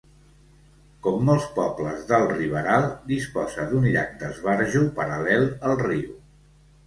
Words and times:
Com 1.07 1.19
molts 1.25 1.43
pobles 1.57 1.99
del 2.11 2.23
Riberal, 2.31 2.87
disposa 3.13 3.67
d'un 3.73 3.85
llac 3.97 4.17
d'esbarjo 4.23 4.83
paral·lel 4.97 5.45
al 5.69 5.77
riu. 5.85 6.17